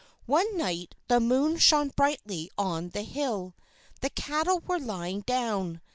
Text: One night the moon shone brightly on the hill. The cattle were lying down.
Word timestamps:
One 0.25 0.57
night 0.57 0.95
the 1.09 1.19
moon 1.19 1.59
shone 1.59 1.89
brightly 1.89 2.49
on 2.57 2.89
the 2.89 3.03
hill. 3.03 3.53
The 3.99 4.09
cattle 4.09 4.59
were 4.65 4.79
lying 4.79 5.19
down. 5.21 5.79